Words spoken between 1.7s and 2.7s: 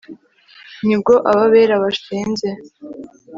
bashinze